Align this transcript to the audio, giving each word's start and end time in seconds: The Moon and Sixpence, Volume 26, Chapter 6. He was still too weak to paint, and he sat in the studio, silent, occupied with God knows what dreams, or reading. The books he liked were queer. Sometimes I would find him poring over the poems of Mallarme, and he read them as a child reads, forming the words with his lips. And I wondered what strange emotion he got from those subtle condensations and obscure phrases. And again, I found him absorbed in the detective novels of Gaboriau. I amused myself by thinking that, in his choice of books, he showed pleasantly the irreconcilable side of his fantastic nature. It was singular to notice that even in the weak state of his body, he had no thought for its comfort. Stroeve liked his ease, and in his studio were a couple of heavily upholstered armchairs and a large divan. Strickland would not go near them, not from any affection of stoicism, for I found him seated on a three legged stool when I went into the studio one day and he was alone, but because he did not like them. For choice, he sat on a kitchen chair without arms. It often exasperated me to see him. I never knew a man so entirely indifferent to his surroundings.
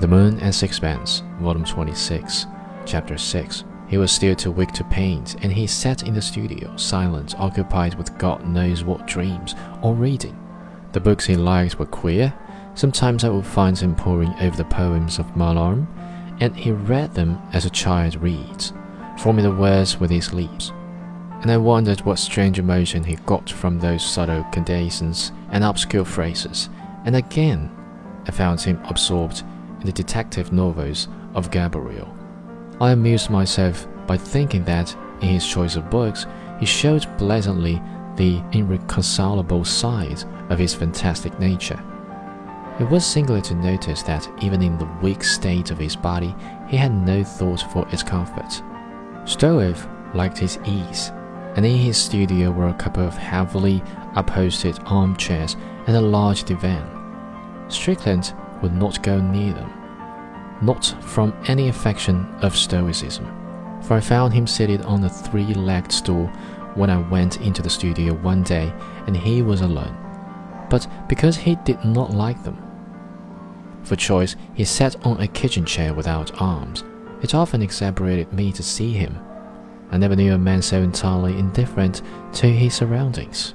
The 0.00 0.06
Moon 0.06 0.38
and 0.38 0.54
Sixpence, 0.54 1.24
Volume 1.40 1.64
26, 1.64 2.46
Chapter 2.86 3.18
6. 3.18 3.64
He 3.88 3.98
was 3.98 4.12
still 4.12 4.36
too 4.36 4.52
weak 4.52 4.70
to 4.74 4.84
paint, 4.84 5.34
and 5.42 5.52
he 5.52 5.66
sat 5.66 6.04
in 6.04 6.14
the 6.14 6.22
studio, 6.22 6.76
silent, 6.76 7.34
occupied 7.36 7.96
with 7.96 8.16
God 8.16 8.46
knows 8.46 8.84
what 8.84 9.08
dreams, 9.08 9.56
or 9.82 9.96
reading. 9.96 10.38
The 10.92 11.00
books 11.00 11.26
he 11.26 11.34
liked 11.34 11.80
were 11.80 11.86
queer. 11.86 12.32
Sometimes 12.76 13.24
I 13.24 13.28
would 13.30 13.44
find 13.44 13.76
him 13.76 13.96
poring 13.96 14.32
over 14.40 14.56
the 14.56 14.66
poems 14.66 15.18
of 15.18 15.34
Mallarme, 15.34 15.88
and 16.38 16.54
he 16.54 16.70
read 16.70 17.14
them 17.14 17.42
as 17.52 17.64
a 17.64 17.70
child 17.70 18.22
reads, 18.22 18.72
forming 19.18 19.42
the 19.42 19.50
words 19.50 19.98
with 19.98 20.10
his 20.10 20.32
lips. 20.32 20.70
And 21.42 21.50
I 21.50 21.56
wondered 21.56 22.02
what 22.02 22.20
strange 22.20 22.60
emotion 22.60 23.02
he 23.02 23.16
got 23.26 23.50
from 23.50 23.80
those 23.80 24.08
subtle 24.08 24.44
condensations 24.52 25.32
and 25.50 25.64
obscure 25.64 26.04
phrases. 26.04 26.68
And 27.04 27.16
again, 27.16 27.68
I 28.28 28.30
found 28.30 28.60
him 28.60 28.80
absorbed 28.84 29.42
in 29.80 29.86
the 29.86 29.92
detective 29.92 30.52
novels 30.52 31.08
of 31.34 31.50
Gaboriau. 31.50 32.08
I 32.80 32.92
amused 32.92 33.30
myself 33.30 33.86
by 34.06 34.16
thinking 34.16 34.64
that, 34.64 34.94
in 35.20 35.28
his 35.28 35.46
choice 35.46 35.76
of 35.76 35.90
books, 35.90 36.26
he 36.60 36.66
showed 36.66 37.06
pleasantly 37.18 37.80
the 38.16 38.42
irreconcilable 38.52 39.64
side 39.64 40.24
of 40.50 40.58
his 40.58 40.74
fantastic 40.74 41.38
nature. 41.38 41.82
It 42.80 42.88
was 42.88 43.04
singular 43.04 43.40
to 43.42 43.54
notice 43.54 44.02
that 44.04 44.28
even 44.40 44.62
in 44.62 44.78
the 44.78 44.88
weak 45.02 45.24
state 45.24 45.70
of 45.70 45.78
his 45.78 45.96
body, 45.96 46.34
he 46.68 46.76
had 46.76 46.92
no 46.92 47.24
thought 47.24 47.62
for 47.72 47.86
its 47.90 48.02
comfort. 48.02 48.62
Stroeve 49.24 49.88
liked 50.14 50.38
his 50.38 50.58
ease, 50.64 51.10
and 51.56 51.66
in 51.66 51.76
his 51.76 51.96
studio 51.96 52.50
were 52.50 52.68
a 52.68 52.74
couple 52.74 53.04
of 53.04 53.16
heavily 53.16 53.82
upholstered 54.14 54.78
armchairs 54.86 55.56
and 55.86 55.96
a 55.96 56.00
large 56.00 56.44
divan. 56.44 56.86
Strickland 57.68 58.32
would 58.62 58.74
not 58.74 59.02
go 59.02 59.20
near 59.20 59.52
them, 59.52 59.72
not 60.62 60.84
from 61.00 61.34
any 61.46 61.68
affection 61.68 62.26
of 62.42 62.56
stoicism, 62.56 63.26
for 63.82 63.94
I 63.94 64.00
found 64.00 64.32
him 64.34 64.46
seated 64.46 64.82
on 64.82 65.04
a 65.04 65.08
three 65.08 65.54
legged 65.54 65.92
stool 65.92 66.26
when 66.74 66.90
I 66.90 66.98
went 67.08 67.40
into 67.40 67.62
the 67.62 67.70
studio 67.70 68.14
one 68.14 68.42
day 68.42 68.72
and 69.06 69.16
he 69.16 69.42
was 69.42 69.60
alone, 69.60 69.96
but 70.70 70.86
because 71.08 71.36
he 71.36 71.56
did 71.64 71.84
not 71.84 72.12
like 72.12 72.42
them. 72.42 72.62
For 73.84 73.96
choice, 73.96 74.36
he 74.54 74.64
sat 74.64 75.04
on 75.06 75.20
a 75.20 75.26
kitchen 75.26 75.64
chair 75.64 75.94
without 75.94 76.40
arms. 76.42 76.84
It 77.22 77.34
often 77.34 77.62
exasperated 77.62 78.32
me 78.32 78.52
to 78.52 78.62
see 78.62 78.92
him. 78.92 79.18
I 79.90 79.96
never 79.96 80.14
knew 80.14 80.34
a 80.34 80.38
man 80.38 80.60
so 80.60 80.82
entirely 80.82 81.38
indifferent 81.38 82.02
to 82.34 82.46
his 82.46 82.74
surroundings. 82.74 83.54